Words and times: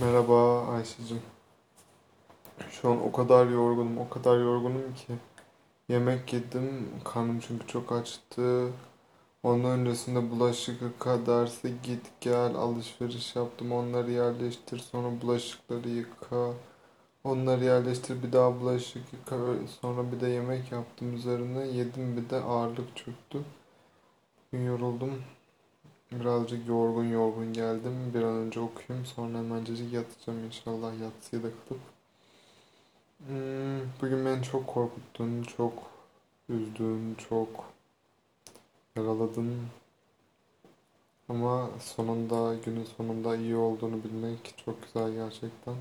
Merhaba 0.00 0.66
Ayşe'cim. 0.66 1.22
Şu 2.70 2.90
an 2.90 3.06
o 3.06 3.12
kadar 3.12 3.46
yorgunum, 3.46 3.98
o 3.98 4.08
kadar 4.08 4.38
yorgunum 4.38 4.94
ki. 4.94 5.12
Yemek 5.88 6.32
yedim, 6.32 6.88
karnım 7.04 7.40
çünkü 7.40 7.66
çok 7.66 7.92
açtı. 7.92 8.68
Onun 9.42 9.64
öncesinde 9.64 10.30
bulaşık 10.30 10.82
yıka, 10.82 11.18
git 11.82 12.06
gel, 12.20 12.54
alışveriş 12.54 13.36
yaptım, 13.36 13.72
onları 13.72 14.10
yerleştir, 14.10 14.78
sonra 14.78 15.20
bulaşıkları 15.22 15.88
yıka. 15.88 16.52
Onları 17.24 17.64
yerleştir, 17.64 18.22
bir 18.22 18.32
daha 18.32 18.60
bulaşık 18.60 19.12
yıka, 19.12 19.36
sonra 19.80 20.12
bir 20.12 20.20
de 20.20 20.28
yemek 20.28 20.72
yaptım 20.72 21.14
üzerine. 21.14 21.66
Yedim 21.66 22.16
bir 22.16 22.30
de 22.30 22.40
ağırlık 22.40 22.96
çöktü. 22.96 23.38
Yoruldum. 24.52 25.22
Birazcık 26.12 26.68
yorgun 26.68 27.04
yorgun 27.04 27.52
geldim. 27.52 28.14
Bir 28.14 28.22
an 28.22 28.34
önce 28.34 28.60
okuyayım. 28.60 29.06
Sonra 29.06 29.38
hemencecik 29.38 29.92
yatacağım 29.92 30.44
inşallah 30.44 31.00
yatsıya 31.00 31.42
da 31.42 31.48
kalıp. 31.48 31.80
Hmm, 33.26 33.80
bugün 34.02 34.26
beni 34.26 34.42
çok 34.42 34.66
korkuttun, 34.66 35.42
çok 35.42 35.72
üzdün, 36.48 37.14
çok 37.14 37.64
yaraladın. 38.96 39.66
Ama 41.28 41.70
sonunda, 41.80 42.54
günün 42.64 42.84
sonunda 42.84 43.36
iyi 43.36 43.56
olduğunu 43.56 44.04
bilmek 44.04 44.54
çok 44.64 44.82
güzel 44.82 45.12
gerçekten. 45.12 45.76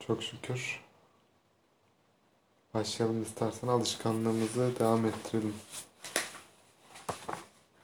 Çok 0.00 0.22
şükür. 0.22 0.80
Başlayalım 2.74 3.22
istersen 3.22 3.68
alışkanlığımızı 3.68 4.72
devam 4.78 5.06
ettirelim. 5.06 5.54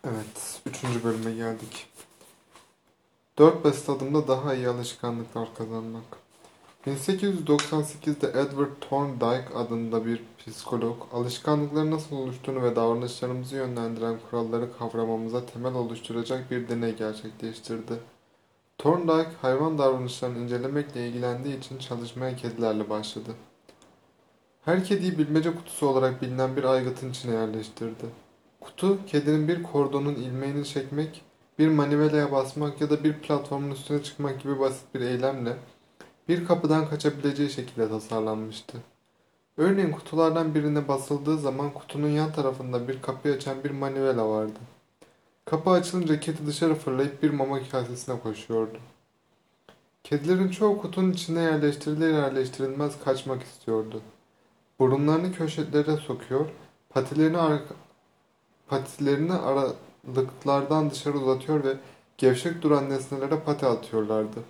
Evet, 0.05 0.44
üçüncü 0.85 1.05
bölüme 1.05 1.33
geldik. 1.33 1.87
Dört 3.39 3.65
basit 3.65 3.89
adımda 3.89 4.29
daha 4.29 4.55
iyi 4.55 4.69
alışkanlıklar 4.69 5.55
kazanmak. 5.55 6.05
1898'de 6.87 8.27
Edward 8.27 8.71
Thorndike 8.81 9.55
adında 9.55 10.07
bir 10.07 10.23
psikolog, 10.39 10.97
alışkanlıkların 11.13 11.91
nasıl 11.91 12.17
oluştuğunu 12.17 12.63
ve 12.63 12.77
davranışlarımızı 12.77 13.57
yönlendiren 13.57 14.19
kuralları 14.31 14.79
kavramamıza 14.79 15.47
temel 15.47 15.75
oluşturacak 15.75 16.51
bir 16.51 16.69
deney 16.69 16.97
gerçekleştirdi. 16.97 17.95
Thorndike, 18.79 19.31
hayvan 19.43 19.79
davranışlarını 19.79 20.39
incelemekle 20.39 21.09
ilgilendiği 21.09 21.59
için 21.59 21.79
çalışmaya 21.79 22.37
kedilerle 22.37 22.91
başladı. 22.91 23.31
Her 24.65 24.85
kediyi 24.85 25.19
bilmece 25.19 25.55
kutusu 25.55 25.89
olarak 25.89 26.23
bilinen 26.23 26.57
bir 26.57 26.65
aygıtın 26.65 27.11
içine 27.11 27.35
yerleştirdi. 27.35 28.24
Kutu, 28.65 28.99
kedinin 29.07 29.49
bir 29.49 29.63
kordonun 29.63 30.15
ilmeğini 30.15 30.65
çekmek, 30.65 31.25
bir 31.59 31.69
manivelaya 31.69 32.33
basmak 32.33 32.81
ya 32.81 32.91
da 32.91 33.05
bir 33.05 33.13
platformun 33.13 33.71
üstüne 33.71 34.03
çıkmak 34.03 34.43
gibi 34.43 34.61
basit 34.61 34.95
bir 34.95 35.01
eylemle 35.01 35.57
bir 36.29 36.47
kapıdan 36.47 36.89
kaçabileceği 36.89 37.51
şekilde 37.51 37.89
tasarlanmıştı. 37.89 38.79
Örneğin 39.57 39.93
kutulardan 39.93 40.55
birine 40.55 40.89
basıldığı 40.89 41.39
zaman 41.39 41.75
kutunun 41.75 42.09
yan 42.09 42.33
tarafında 42.33 42.89
bir 42.89 43.03
kapıyı 43.03 43.35
açan 43.35 43.65
bir 43.65 43.71
manivela 43.71 44.29
vardı. 44.29 44.59
Kapı 45.45 45.71
açılınca 45.71 46.21
kedi 46.21 46.47
dışarı 46.47 46.75
fırlayıp 46.75 47.23
bir 47.23 47.31
mama 47.31 47.69
kasesine 47.69 48.21
koşuyordu. 48.21 48.79
Kedilerin 50.05 50.49
çoğu 50.49 50.79
kutunun 50.79 51.13
içine 51.13 51.41
yerleştirilir 51.41 52.13
yerleştirilmez 52.13 53.05
kaçmak 53.05 53.43
istiyordu. 53.43 54.01
Burunlarını 54.79 55.33
köşelere 55.33 55.97
sokuyor, 55.97 56.47
patilerini 56.91 57.39
patilerini 58.69 59.33
aralıklardan 59.33 60.91
dışarı 60.91 61.19
uzatıyor 61.19 61.65
ve 61.65 61.77
gevşek 62.19 62.63
duran 62.63 62.91
nesnelere 62.91 63.41
pati 63.41 63.67
atıyorlardı. 63.67 64.41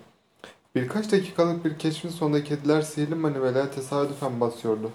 Birkaç 0.75 1.11
dakikalık 1.11 1.65
bir 1.65 1.77
keşfin 1.79 2.09
sonunda 2.09 2.43
kediler 2.43 2.81
sihirli 2.81 3.15
manivelaya 3.15 3.71
tesadüfen 3.71 4.41
basıyordu. 4.41 4.91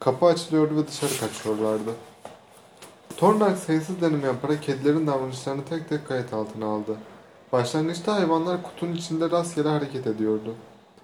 Kapı 0.00 0.26
açılıyordu 0.26 0.76
ve 0.76 0.86
dışarı 0.86 1.20
kaçıyorlardı. 1.20 1.90
Thorndike 3.16 3.56
sayısız 3.56 4.00
deneme 4.00 4.26
yaparak 4.26 4.62
kedilerin 4.62 5.06
davranışlarını 5.06 5.64
tek 5.64 5.88
tek 5.88 6.08
kayıt 6.08 6.32
altına 6.32 6.66
aldı. 6.66 6.96
Başlangıçta 7.52 8.14
hayvanlar 8.14 8.62
kutunun 8.62 8.94
içinde 8.94 9.30
rastgele 9.30 9.68
hareket 9.68 10.06
ediyordu. 10.06 10.54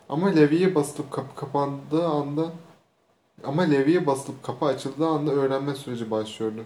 Ama 0.08 0.28
leviye 0.28 0.74
basılıp 0.74 1.10
kapı 1.10 1.34
kapandığı 1.34 2.06
anda 2.06 2.44
ama 3.44 3.62
leviye 3.62 4.06
basılıp 4.06 4.42
kapı 4.42 4.66
açıldığı 4.66 5.06
anda 5.06 5.32
öğrenme 5.32 5.74
süreci 5.74 6.10
başlıyordu. 6.10 6.64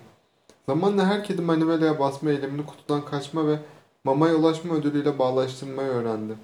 Zamanla 0.70 1.06
her 1.06 1.24
kedi 1.24 1.42
manivelaya 1.42 1.98
basma 1.98 2.30
eylemini 2.30 2.66
kutudan 2.66 3.04
kaçma 3.04 3.46
ve 3.48 3.58
mamaya 4.04 4.34
ulaşma 4.34 4.74
ödülüyle 4.74 5.18
bağlaştırmayı 5.18 5.88
öğrendi. 5.88 6.34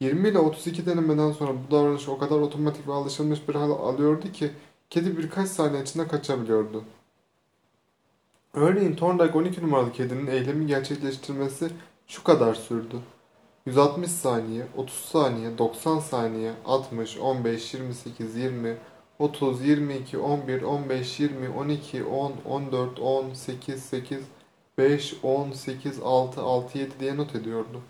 20 0.00 0.28
ile 0.28 0.38
32 0.38 0.86
denemeden 0.86 1.32
sonra 1.32 1.52
bu 1.52 1.70
davranış 1.70 2.08
o 2.08 2.18
kadar 2.18 2.40
otomatik 2.40 2.88
ve 2.88 2.92
alışılmış 2.92 3.48
bir 3.48 3.54
hal 3.54 3.70
alıyordu 3.70 4.32
ki 4.32 4.50
kedi 4.90 5.18
birkaç 5.18 5.48
saniye 5.48 5.82
içinde 5.82 6.08
kaçabiliyordu. 6.08 6.84
Örneğin 8.54 8.96
Thorndike 8.96 9.38
12 9.38 9.62
numaralı 9.62 9.92
kedinin 9.92 10.26
eylemi 10.26 10.66
gerçekleştirmesi 10.66 11.70
şu 12.06 12.24
kadar 12.24 12.54
sürdü. 12.54 12.96
160 13.66 14.10
saniye, 14.10 14.66
30 14.76 14.94
saniye, 14.94 15.58
90 15.58 15.98
saniye, 15.98 16.52
60, 16.64 17.18
15, 17.18 17.74
28, 17.74 18.36
20, 18.36 18.76
30, 19.18 19.62
22, 19.62 20.18
11, 20.18 20.62
15, 20.62 21.20
20, 21.20 21.48
12, 21.48 22.04
10, 22.04 22.32
14, 22.44 23.00
10, 23.00 23.32
8, 23.34 23.84
8, 23.84 24.18
5, 24.78 25.14
10, 25.22 25.52
8, 25.52 26.00
6, 26.00 26.40
6, 26.40 26.78
7 26.78 27.00
diye 27.00 27.16
not 27.16 27.34
ediyordu. 27.34 27.82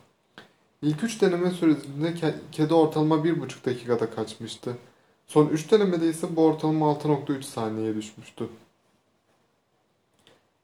İlk 0.82 1.04
3 1.04 1.22
deneme 1.22 1.50
süresinde 1.50 2.14
kedi 2.52 2.74
ortalama 2.74 3.14
1,5 3.14 3.64
dakikada 3.64 4.10
kaçmıştı. 4.10 4.76
Son 5.26 5.46
3 5.46 5.70
denemede 5.72 6.08
ise 6.08 6.36
bu 6.36 6.44
ortalama 6.44 6.86
6.3 6.86 7.42
saniyeye 7.42 7.94
düşmüştü. 7.94 8.48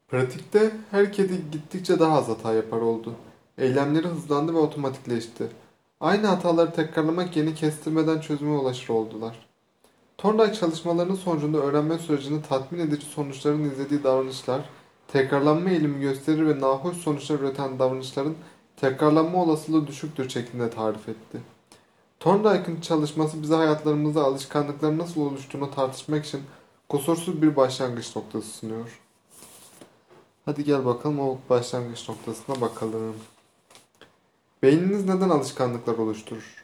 Pratikte 0.07 0.71
her 0.91 1.13
kedi 1.13 1.51
gittikçe 1.51 1.99
daha 1.99 2.17
az 2.17 2.27
hata 2.27 2.53
yapar 2.53 2.81
oldu. 2.81 3.15
Eylemleri 3.57 4.07
hızlandı 4.07 4.53
ve 4.53 4.57
otomatikleşti. 4.57 5.47
Aynı 5.99 6.27
hataları 6.27 6.71
tekrarlamak 6.73 7.35
yeni 7.37 7.55
kestirmeden 7.55 8.19
çözüme 8.19 8.57
ulaşır 8.57 8.89
oldular. 8.89 9.52
Thorndike 10.17 10.53
çalışmalarının 10.53 11.15
sonucunda 11.15 11.57
öğrenme 11.57 11.99
sürecinde 11.99 12.41
tatmin 12.41 12.79
edici 12.79 13.05
sonuçların 13.05 13.63
izlediği 13.63 14.03
davranışlar, 14.03 14.69
tekrarlanma 15.07 15.69
eğilimi 15.69 16.01
gösterir 16.01 16.47
ve 16.47 16.59
nahoş 16.59 16.97
sonuçlar 16.97 17.39
üreten 17.39 17.79
davranışların 17.79 18.35
tekrarlanma 18.77 19.43
olasılığı 19.43 19.87
düşüktür 19.87 20.29
şeklinde 20.29 20.69
tarif 20.69 21.09
etti. 21.09 21.41
Thorndike'ın 22.19 22.81
çalışması 22.81 23.41
bize 23.41 23.55
hayatlarımızda 23.55 24.23
alışkanlıkların 24.23 24.97
nasıl 24.97 25.21
oluştuğunu 25.21 25.71
tartışmak 25.71 26.25
için 26.25 26.41
kusursuz 26.89 27.41
bir 27.41 27.55
başlangıç 27.55 28.15
noktası 28.15 28.47
sunuyor. 28.47 28.99
Hadi 30.45 30.63
gel 30.63 30.85
bakalım 30.85 31.19
o 31.19 31.37
başlangıç 31.49 32.09
noktasına 32.09 32.61
bakalım. 32.61 33.15
Beyniniz 34.63 35.05
neden 35.05 35.29
alışkanlıklar 35.29 35.97
oluşturur? 35.97 36.63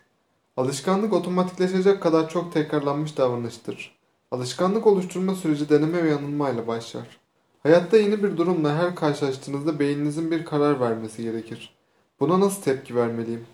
Alışkanlık 0.59 1.13
otomatikleşecek 1.13 2.01
kadar 2.01 2.29
çok 2.29 2.53
tekrarlanmış 2.53 3.17
davranıştır. 3.17 3.95
Alışkanlık 4.31 4.87
oluşturma 4.87 5.35
süreci 5.35 5.69
deneme 5.69 6.03
ve 6.03 6.09
yanılmayla 6.09 6.67
başlar. 6.67 7.19
Hayatta 7.63 7.97
yeni 7.97 8.23
bir 8.23 8.37
durumla 8.37 8.75
her 8.75 8.95
karşılaştığınızda 8.95 9.79
beyninizin 9.79 10.31
bir 10.31 10.45
karar 10.45 10.79
vermesi 10.79 11.23
gerekir. 11.23 11.75
Buna 12.19 12.39
nasıl 12.39 12.61
tepki 12.61 12.95
vermeliyim? 12.95 13.45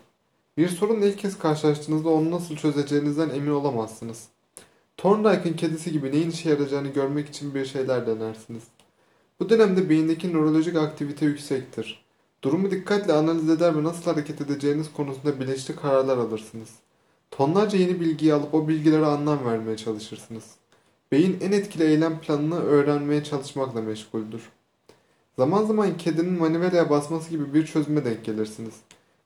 Bir 0.56 0.68
sorunla 0.68 1.06
ilk 1.06 1.18
kez 1.18 1.38
karşılaştığınızda 1.38 2.08
onu 2.08 2.30
nasıl 2.30 2.56
çözeceğinizden 2.56 3.28
emin 3.28 3.50
olamazsınız. 3.50 4.24
Thorndike'ın 4.96 5.56
kedisi 5.56 5.92
gibi 5.92 6.12
neyin 6.12 6.30
işe 6.30 6.50
yarayacağını 6.50 6.88
görmek 6.88 7.28
için 7.28 7.54
bir 7.54 7.64
şeyler 7.64 8.06
denersiniz. 8.06 8.62
Bu 9.40 9.48
dönemde 9.48 9.90
beyindeki 9.90 10.32
nörolojik 10.32 10.76
aktivite 10.76 11.26
yüksektir. 11.26 12.04
Durumu 12.42 12.70
dikkatle 12.70 13.12
analiz 13.12 13.50
eder 13.50 13.76
ve 13.76 13.84
nasıl 13.84 14.10
hareket 14.10 14.40
edeceğiniz 14.40 14.92
konusunda 14.92 15.40
bilinçli 15.40 15.76
kararlar 15.76 16.18
alırsınız. 16.18 16.68
Tonlarca 17.30 17.78
yeni 17.78 18.00
bilgiyi 18.00 18.34
alıp 18.34 18.54
o 18.54 18.68
bilgilere 18.68 19.06
anlam 19.06 19.44
vermeye 19.44 19.76
çalışırsınız. 19.76 20.44
Beyin 21.12 21.38
en 21.40 21.52
etkili 21.52 21.84
eylem 21.84 22.20
planını 22.20 22.60
öğrenmeye 22.62 23.24
çalışmakla 23.24 23.82
meşguldür. 23.82 24.42
Zaman 25.36 25.64
zaman 25.64 25.96
kedinin 25.96 26.38
manivelaya 26.38 26.90
basması 26.90 27.30
gibi 27.30 27.54
bir 27.54 27.66
çözüme 27.66 28.04
denk 28.04 28.24
gelirsiniz. 28.24 28.74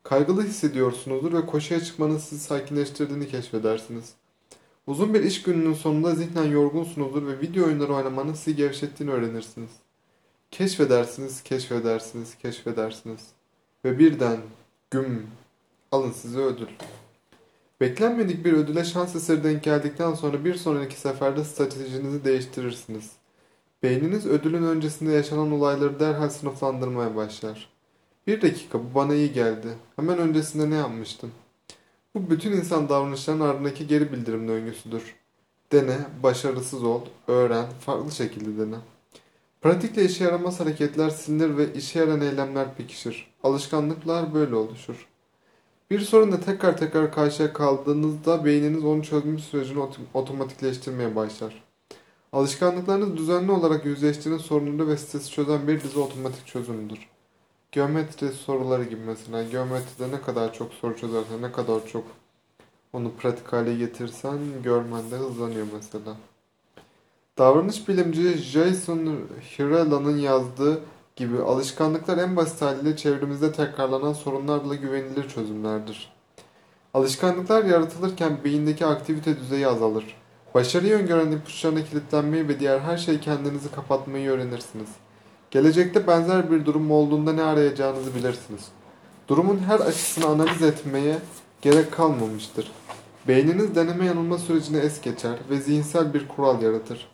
Kaygılı 0.02 0.42
hissediyorsunuzdur 0.42 1.32
ve 1.32 1.46
koşuya 1.46 1.80
çıkmanın 1.80 2.18
sizi 2.18 2.44
sakinleştirdiğini 2.44 3.28
keşfedersiniz. 3.28 4.14
Uzun 4.86 5.14
bir 5.14 5.22
iş 5.22 5.42
gününün 5.42 5.74
sonunda 5.74 6.14
zihnen 6.14 6.44
yorgunsunuzdur 6.44 7.26
ve 7.26 7.40
video 7.40 7.66
oyunları 7.66 7.94
oynamanın 7.94 8.34
sizi 8.34 8.56
gevşettiğini 8.56 9.12
öğrenirsiniz. 9.12 9.70
Keşfedersiniz, 10.50 11.42
keşfedersiniz, 11.42 12.38
keşfedersiniz. 12.38 13.20
Ve 13.84 13.98
birden 13.98 14.40
güm 14.90 15.26
alın 15.92 16.12
size 16.12 16.38
ödül. 16.38 16.68
Beklenmedik 17.80 18.44
bir 18.44 18.52
ödüle 18.52 18.84
şans 18.84 19.16
eseri 19.16 19.44
denk 19.44 19.62
geldikten 19.62 20.14
sonra 20.14 20.44
bir 20.44 20.54
sonraki 20.54 21.00
seferde 21.00 21.44
stratejinizi 21.44 22.24
değiştirirsiniz. 22.24 23.10
Beyniniz 23.82 24.26
ödülün 24.26 24.62
öncesinde 24.62 25.12
yaşanan 25.12 25.52
olayları 25.52 26.00
derhal 26.00 26.28
sınıflandırmaya 26.28 27.16
başlar. 27.16 27.68
Bir 28.26 28.42
dakika 28.42 28.78
bu 28.78 28.94
bana 28.94 29.14
iyi 29.14 29.32
geldi. 29.32 29.68
Hemen 29.96 30.18
öncesinde 30.18 30.70
ne 30.70 30.74
yapmıştım? 30.74 31.32
Bu 32.14 32.30
bütün 32.30 32.52
insan 32.52 32.88
davranışlarının 32.88 33.48
ardındaki 33.48 33.86
geri 33.86 34.12
bildirim 34.12 34.48
döngüsüdür. 34.48 35.14
Dene, 35.72 35.98
başarısız 36.22 36.84
ol, 36.84 37.00
öğren, 37.28 37.66
farklı 37.86 38.10
şekilde 38.12 38.66
dene. 38.66 38.76
Pratikle 39.60 40.04
işe 40.04 40.24
yaramaz 40.24 40.60
hareketler 40.60 41.10
silinir 41.10 41.56
ve 41.56 41.74
işe 41.74 41.98
yarayan 41.98 42.20
eylemler 42.20 42.74
pekişir. 42.74 43.30
Alışkanlıklar 43.42 44.34
böyle 44.34 44.54
oluşur. 44.54 45.09
Bir 45.90 46.00
sorunla 46.00 46.40
tekrar 46.40 46.76
tekrar 46.76 47.12
karşıya 47.12 47.52
kaldığınızda 47.52 48.44
beyniniz 48.44 48.84
onu 48.84 49.02
çözme 49.02 49.38
sürecini 49.38 49.78
otom- 49.78 50.06
otomatikleştirmeye 50.14 51.16
başlar. 51.16 51.64
Alışkanlıklarınız 52.32 53.16
düzenli 53.16 53.52
olarak 53.52 53.84
yüzleştiğiniz 53.84 54.42
sorunları 54.42 54.88
ve 54.88 54.96
stresi 54.96 55.30
çözen 55.30 55.68
bir 55.68 55.80
dizi 55.80 55.98
otomatik 55.98 56.46
çözümdür. 56.46 57.08
Geometri 57.72 58.28
soruları 58.28 58.84
gibi 58.84 59.00
mesela. 59.06 59.42
Geometride 59.42 60.10
ne 60.12 60.20
kadar 60.20 60.54
çok 60.54 60.72
soru 60.72 60.96
çözersen, 60.96 61.42
ne 61.42 61.52
kadar 61.52 61.86
çok 61.86 62.04
onu 62.92 63.12
pratik 63.12 63.52
hale 63.52 63.74
getirsen 63.74 64.38
görmen 64.64 65.10
de 65.10 65.16
hızlanıyor 65.16 65.66
mesela. 65.74 66.16
Davranış 67.38 67.88
bilimci 67.88 68.38
Jason 68.38 69.18
Hirala'nın 69.58 70.18
yazdığı 70.18 70.80
gibi 71.16 71.42
alışkanlıklar 71.42 72.18
en 72.18 72.36
basit 72.36 72.62
haliyle 72.62 72.96
çevremizde 72.96 73.52
tekrarlanan 73.52 74.12
sorunlarla 74.12 74.74
güvenilir 74.74 75.28
çözümlerdir. 75.28 76.12
Alışkanlıklar 76.94 77.64
yaratılırken 77.64 78.38
beyindeki 78.44 78.86
aktivite 78.86 79.38
düzeyi 79.40 79.66
azalır. 79.66 80.16
Başarıyı 80.54 80.94
öngören 80.94 81.32
ipuçlarına 81.32 81.84
kilitlenmeyi 81.84 82.48
ve 82.48 82.60
diğer 82.60 82.78
her 82.78 82.96
şeyi 82.96 83.20
kendinizi 83.20 83.70
kapatmayı 83.70 84.30
öğrenirsiniz. 84.30 84.88
Gelecekte 85.50 86.06
benzer 86.06 86.50
bir 86.50 86.64
durum 86.64 86.90
olduğunda 86.90 87.32
ne 87.32 87.42
arayacağınızı 87.42 88.14
bilirsiniz. 88.14 88.68
Durumun 89.28 89.58
her 89.58 89.80
açısını 89.80 90.26
analiz 90.26 90.62
etmeye 90.62 91.18
gerek 91.62 91.92
kalmamıştır. 91.92 92.72
Beyniniz 93.28 93.74
deneme 93.74 94.06
yanılma 94.06 94.38
sürecini 94.38 94.76
es 94.76 95.00
geçer 95.00 95.38
ve 95.50 95.60
zihinsel 95.60 96.14
bir 96.14 96.28
kural 96.28 96.62
yaratır. 96.62 97.08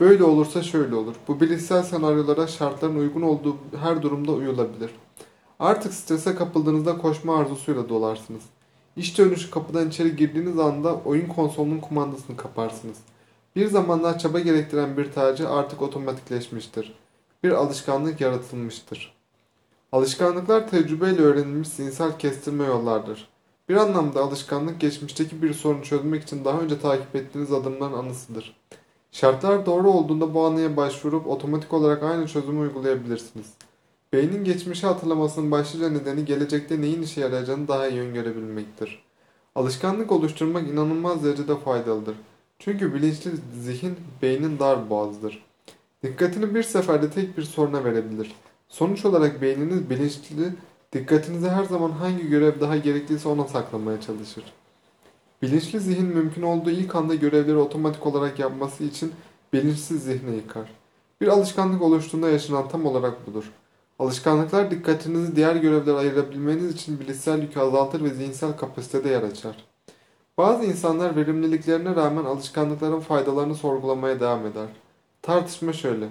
Böyle 0.00 0.24
olursa 0.24 0.62
şöyle 0.62 0.94
olur. 0.94 1.14
Bu 1.28 1.40
bilişsel 1.40 1.82
senaryolara 1.82 2.46
şartların 2.46 2.98
uygun 2.98 3.22
olduğu 3.22 3.56
her 3.80 4.02
durumda 4.02 4.32
uyulabilir. 4.32 4.90
Artık 5.58 5.94
strese 5.94 6.34
kapıldığınızda 6.34 6.98
koşma 6.98 7.36
arzusuyla 7.38 7.88
dolarsınız. 7.88 8.42
İş 8.96 9.18
dönüşü 9.18 9.50
kapıdan 9.50 9.88
içeri 9.88 10.16
girdiğiniz 10.16 10.58
anda 10.58 10.94
oyun 10.94 11.26
konsolunun 11.28 11.78
kumandasını 11.78 12.36
kaparsınız. 12.36 12.96
Bir 13.56 13.66
zamanlar 13.66 14.18
çaba 14.18 14.40
gerektiren 14.40 14.96
bir 14.96 15.12
tercih 15.12 15.50
artık 15.50 15.82
otomatikleşmiştir. 15.82 16.94
Bir 17.44 17.50
alışkanlık 17.50 18.20
yaratılmıştır. 18.20 19.14
Alışkanlıklar 19.92 20.68
tecrübeyle 20.68 21.22
öğrenilmiş 21.22 21.68
zihinsel 21.68 22.18
kestirme 22.18 22.64
yollardır. 22.64 23.28
Bir 23.68 23.76
anlamda 23.76 24.20
alışkanlık 24.20 24.80
geçmişteki 24.80 25.42
bir 25.42 25.54
sorunu 25.54 25.84
çözmek 25.84 26.22
için 26.22 26.44
daha 26.44 26.60
önce 26.60 26.80
takip 26.80 27.16
ettiğiniz 27.16 27.52
adımların 27.52 27.92
anısıdır. 27.92 28.56
Şartlar 29.12 29.66
doğru 29.66 29.90
olduğunda 29.90 30.34
bu 30.34 30.46
anıya 30.46 30.76
başvurup 30.76 31.26
otomatik 31.26 31.72
olarak 31.72 32.02
aynı 32.02 32.26
çözümü 32.28 32.60
uygulayabilirsiniz. 32.60 33.46
Beynin 34.12 34.44
geçmişi 34.44 34.86
hatırlamasının 34.86 35.50
başlıca 35.50 35.88
nedeni 35.88 36.24
gelecekte 36.24 36.80
neyin 36.80 37.02
işe 37.02 37.20
yarayacağını 37.20 37.68
daha 37.68 37.88
iyi 37.88 38.00
öngörebilmektir. 38.00 39.02
Alışkanlık 39.54 40.12
oluşturmak 40.12 40.68
inanılmaz 40.68 41.24
derecede 41.24 41.56
faydalıdır. 41.56 42.14
Çünkü 42.58 42.94
bilinçli 42.94 43.30
zihin 43.62 43.96
beynin 44.22 44.58
dar 44.58 44.90
boğazıdır. 44.90 45.44
Dikkatini 46.02 46.54
bir 46.54 46.62
seferde 46.62 47.10
tek 47.10 47.38
bir 47.38 47.42
soruna 47.42 47.84
verebilir. 47.84 48.34
Sonuç 48.68 49.04
olarak 49.04 49.42
beyniniz 49.42 49.90
bilinçli, 49.90 50.54
dikkatinizi 50.92 51.48
her 51.48 51.64
zaman 51.64 51.90
hangi 51.90 52.28
görev 52.28 52.60
daha 52.60 52.76
gerekliyse 52.76 53.28
ona 53.28 53.44
saklamaya 53.44 54.00
çalışır. 54.00 54.44
Bilinçli 55.42 55.80
zihin 55.80 56.06
mümkün 56.06 56.42
olduğu 56.42 56.70
ilk 56.70 56.94
anda 56.94 57.14
görevleri 57.14 57.56
otomatik 57.56 58.06
olarak 58.06 58.38
yapması 58.38 58.84
için 58.84 59.12
bilinçsiz 59.52 60.04
zihni 60.04 60.36
yıkar. 60.36 60.70
Bir 61.20 61.28
alışkanlık 61.28 61.82
oluştuğunda 61.82 62.28
yaşanan 62.28 62.68
tam 62.68 62.86
olarak 62.86 63.26
budur. 63.26 63.50
Alışkanlıklar 63.98 64.70
dikkatinizi 64.70 65.36
diğer 65.36 65.56
görevlere 65.56 65.96
ayırabilmeniz 65.96 66.74
için 66.74 67.00
bilişsel 67.00 67.42
yükü 67.42 67.60
azaltır 67.60 68.04
ve 68.04 68.10
zihinsel 68.10 68.56
kapasitede 68.56 69.08
yer 69.08 69.22
açar. 69.22 69.64
Bazı 70.38 70.64
insanlar 70.64 71.16
verimliliklerine 71.16 71.96
rağmen 71.96 72.24
alışkanlıkların 72.24 73.00
faydalarını 73.00 73.54
sorgulamaya 73.54 74.20
devam 74.20 74.46
eder. 74.46 74.66
Tartışma 75.22 75.72
şöyle. 75.72 76.08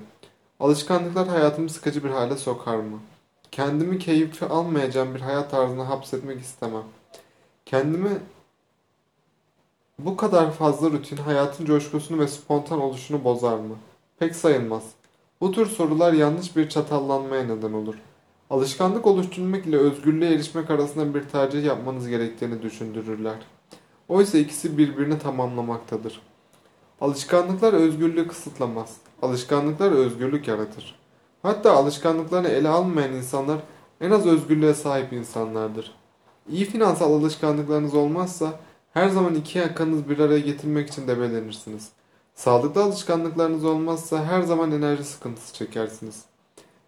Alışkanlıklar 0.60 1.28
hayatımı 1.28 1.70
sıkıcı 1.70 2.04
bir 2.04 2.10
hale 2.10 2.38
sokar 2.38 2.76
mı? 2.76 3.00
Kendimi 3.52 4.00
keyfi 4.00 4.46
almayacağım 4.46 5.16
bir 5.16 5.22
hayat 5.22 5.52
tarzına 5.52 5.90
hapsetmek 5.90 6.42
istemem. 6.42 6.84
Kendimi 7.66 8.10
bu 10.06 10.18
kadar 10.18 10.52
fazla 10.52 10.92
rutin 10.92 11.18
hayatın 11.18 11.66
coşkusunu 11.66 12.20
ve 12.20 12.28
spontan 12.28 12.82
oluşunu 12.82 13.24
bozar 13.24 13.58
mı? 13.58 13.76
Pek 14.20 14.36
sayılmaz. 14.36 14.84
Bu 15.42 15.52
tür 15.52 15.66
sorular 15.66 16.14
yanlış 16.14 16.56
bir 16.56 16.70
çatallanmaya 16.70 17.44
neden 17.44 17.74
olur. 17.74 17.96
Alışkanlık 18.50 19.08
oluşturmak 19.08 19.66
ile 19.66 19.78
özgürlüğe 19.78 20.34
erişmek 20.34 20.70
arasında 20.70 21.14
bir 21.14 21.24
tercih 21.24 21.64
yapmanız 21.64 22.08
gerektiğini 22.08 22.62
düşündürürler. 22.62 23.36
Oysa 24.10 24.38
ikisi 24.38 24.78
birbirini 24.78 25.20
tamamlamaktadır. 25.20 26.22
Alışkanlıklar 27.02 27.74
özgürlüğü 27.74 28.28
kısıtlamaz. 28.28 28.98
Alışkanlıklar 29.22 29.92
özgürlük 29.92 30.48
yaratır. 30.48 31.00
Hatta 31.42 31.74
alışkanlıklarını 31.74 32.48
ele 32.48 32.70
almayan 32.70 33.14
insanlar 33.14 33.60
en 34.02 34.12
az 34.12 34.26
özgürlüğe 34.26 34.74
sahip 34.74 35.14
insanlardır. 35.14 35.96
İyi 36.50 36.66
finansal 36.66 37.14
alışkanlıklarınız 37.14 37.96
olmazsa 37.96 38.60
her 39.00 39.10
zaman 39.10 39.36
iki 39.36 39.58
yakanız 39.58 40.10
bir 40.10 40.20
araya 40.20 40.40
getirmek 40.40 40.90
için 40.90 41.08
debelenirsiniz. 41.08 41.90
Sağlıklı 42.36 42.84
alışkanlıklarınız 42.84 43.66
olmazsa 43.66 44.26
her 44.26 44.42
zaman 44.42 44.72
enerji 44.72 45.04
sıkıntısı 45.04 45.54
çekersiniz. 45.54 46.24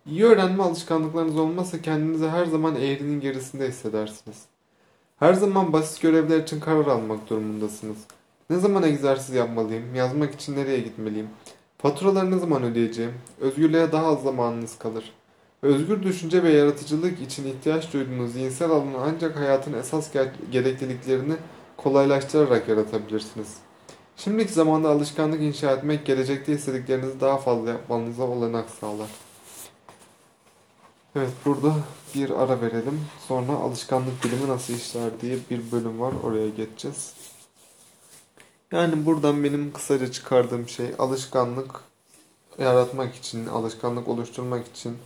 İyi 0.06 0.26
öğrenme 0.26 0.64
alışkanlıklarınız 0.64 1.38
olmazsa 1.38 1.82
kendinizi 1.82 2.28
her 2.28 2.46
zaman 2.46 2.76
eğrinin 2.76 3.20
gerisinde 3.20 3.68
hissedersiniz. 3.68 4.38
Her 5.20 5.34
zaman 5.34 5.74
basit 5.74 6.02
görevler 6.02 6.40
için 6.40 6.60
karar 6.60 6.86
almak 6.86 7.30
durumundasınız. 7.30 7.98
Ne 8.50 8.60
zaman 8.60 8.84
egzersiz 8.84 9.36
yapmalıyım? 9.36 9.96
Yazmak 9.96 10.36
için 10.36 10.56
nereye 10.56 10.80
gitmeliyim? 10.80 11.28
Faturaları 11.78 12.32
ne 12.32 12.40
zaman 12.40 12.64
ödeyeceğim? 12.64 13.14
Özgürlüğe 13.42 13.92
daha 13.92 14.06
az 14.06 14.24
zamanınız 14.24 14.78
kalır. 14.78 15.14
Özgür 15.62 16.04
düşünce 16.04 16.44
ve 16.44 16.52
yaratıcılık 16.52 17.22
için 17.22 17.48
ihtiyaç 17.48 17.94
duyduğunuz 17.94 18.34
zihinsel 18.34 18.72
alanı 18.72 18.98
ancak 19.02 19.40
hayatın 19.40 19.74
esas 19.74 20.12
gerekliliklerini 20.52 21.36
kolaylaştırarak 21.84 22.68
yaratabilirsiniz. 22.68 23.58
Şimdiki 24.18 24.54
zamanda 24.54 24.90
alışkanlık 24.90 25.42
inşa 25.42 25.72
etmek 25.72 26.06
gelecekte 26.06 26.54
istediklerinizi 26.54 27.22
daha 27.22 27.38
fazla 27.38 27.70
yapmanıza 27.70 28.24
olanak 28.24 28.70
sağlar. 28.70 29.10
Evet 31.16 31.32
burada 31.46 31.76
bir 32.16 32.30
ara 32.30 32.62
verelim. 32.62 33.06
Sonra 33.28 33.52
alışkanlık 33.52 34.24
bilimi 34.24 34.48
nasıl 34.48 34.74
işler 34.74 35.22
diye 35.22 35.38
bir 35.50 35.72
bölüm 35.72 36.00
var. 36.00 36.14
Oraya 36.24 36.50
geçeceğiz. 36.50 37.14
Yani 38.72 39.06
buradan 39.06 39.44
benim 39.44 39.74
kısaca 39.74 40.12
çıkardığım 40.12 40.70
şey 40.70 40.88
alışkanlık 41.00 41.82
yaratmak 42.60 43.16
için, 43.16 43.48
alışkanlık 43.48 44.08
oluşturmak 44.08 44.68
için 44.68 44.98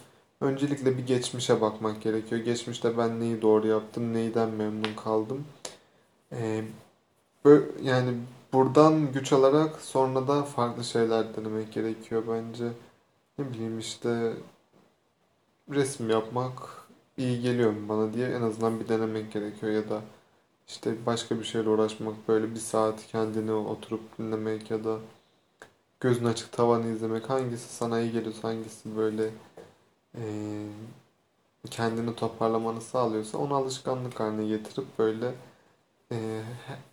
öncelikle 0.42 0.98
bir 0.98 1.08
geçmişe 1.08 1.62
bakmak 1.62 2.02
gerekiyor. 2.02 2.42
Geçmişte 2.42 2.98
ben 2.98 3.20
neyi 3.20 3.42
doğru 3.42 3.68
yaptım, 3.68 4.14
neyden 4.14 4.50
memnun 4.50 4.94
kaldım. 5.04 5.46
Ee, 6.32 6.64
yani 7.82 8.18
buradan 8.54 9.12
güç 9.12 9.34
alarak 9.34 9.82
sonra 9.82 10.28
da 10.28 10.44
farklı 10.44 10.84
şeyler 10.84 11.36
denemek 11.36 11.74
gerekiyor 11.74 12.24
bence. 12.28 12.66
Ne 13.38 13.54
bileyim 13.54 13.80
işte 13.80 14.34
resim 15.70 16.10
yapmak 16.10 16.86
iyi 17.18 17.42
geliyor 17.42 17.74
bana 17.90 18.14
diye 18.14 18.28
en 18.30 18.42
azından 18.42 18.80
bir 18.80 18.90
denemek 18.90 19.32
gerekiyor 19.34 19.72
ya 19.72 19.90
da 19.90 20.02
işte 20.68 21.06
başka 21.06 21.40
bir 21.40 21.44
şeyle 21.44 21.70
uğraşmak 21.70 22.28
böyle 22.28 22.52
bir 22.52 22.60
saat 22.60 23.08
kendini 23.08 23.52
oturup 23.52 24.18
dinlemek 24.20 24.72
ya 24.72 24.84
da 24.84 25.00
gözün 26.00 26.26
açık 26.26 26.52
tavanı 26.52 26.88
izlemek 26.88 27.30
hangisi 27.30 27.76
sana 27.76 28.00
iyi 28.02 28.12
geliyorsa 28.12 28.48
hangisi 28.48 28.98
böyle 28.98 29.30
e, 30.18 30.24
kendini 31.70 32.16
toparlamanı 32.16 32.82
sağlıyorsa 32.82 33.38
onu 33.38 33.56
alışkanlık 33.56 34.20
haline 34.20 34.48
getirip 34.48 35.00
böyle 35.00 35.32
e, 36.12 36.42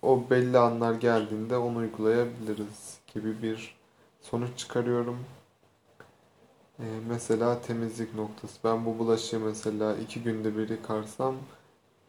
o 0.01 0.29
belli 0.29 0.57
anlar 0.57 0.93
geldiğinde 0.93 1.57
onu 1.57 1.77
uygulayabiliriz 1.77 2.97
gibi 3.13 3.41
bir 3.41 3.75
sonuç 4.21 4.57
çıkarıyorum. 4.57 5.19
E, 6.79 6.85
mesela 7.09 7.61
temizlik 7.61 8.15
noktası. 8.15 8.59
Ben 8.63 8.85
bu 8.85 8.99
bulaşığı 8.99 9.39
mesela 9.39 9.95
iki 9.97 10.23
günde 10.23 10.57
bir 10.57 10.69
yıkarsam 10.69 11.35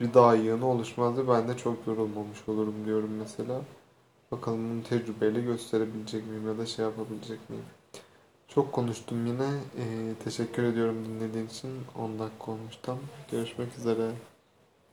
bir 0.01 0.15
daha 0.15 0.35
yığını 0.35 0.67
oluşmaz 0.67 1.19
ve 1.19 1.29
ben 1.29 1.49
de 1.49 1.57
çok 1.57 1.87
yorulmamış 1.87 2.49
olurum 2.49 2.87
diyorum 2.87 3.11
mesela. 3.19 3.61
Bakalım 4.33 4.71
bunu 4.71 4.83
tecrübeyle 4.83 5.41
gösterebilecek 5.41 6.27
miyim 6.27 6.49
ya 6.49 6.59
da 6.59 6.67
şey 6.67 6.85
yapabilecek 6.85 7.51
miyim? 7.51 7.65
Çok 8.49 8.73
konuştum 8.73 9.27
yine. 9.27 9.49
Ee, 9.79 10.15
teşekkür 10.25 10.63
ediyorum 10.63 11.05
dinlediğin 11.05 11.47
için. 11.47 11.71
10 11.99 12.19
dakika 12.19 12.53
olmuş 12.53 12.77
tam. 12.83 12.99
Görüşmek 13.31 13.79
üzere. 13.79 14.11